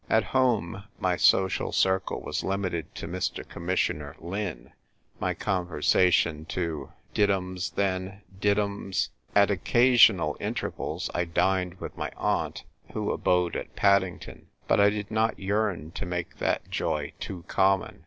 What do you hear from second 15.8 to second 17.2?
to make that joy